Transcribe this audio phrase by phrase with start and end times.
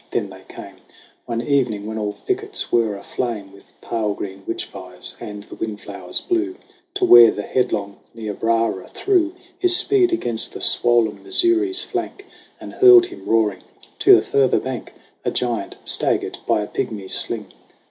[0.09, 0.77] Then they came,
[1.27, 6.21] One evening when all thickets were aflame With pale green witch fires and the windflowers
[6.21, 6.55] blew,
[6.95, 12.25] To where the headlong Niobrara threw His speed against the swoln Missouri's flank
[12.59, 13.61] And hurled him roaring
[13.99, 14.93] to the further bank
[15.23, 17.53] A giant staggered by a pigmy's sling.